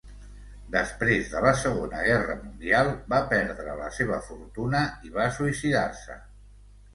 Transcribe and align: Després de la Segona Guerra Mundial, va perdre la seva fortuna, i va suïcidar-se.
Després 0.75 1.27
de 1.33 1.41
la 1.43 1.51
Segona 1.63 1.99
Guerra 2.07 2.37
Mundial, 2.45 2.89
va 3.13 3.19
perdre 3.35 3.77
la 3.83 3.91
seva 3.99 4.19
fortuna, 4.31 4.83
i 5.11 5.15
va 5.21 5.29
suïcidar-se. 5.37 6.19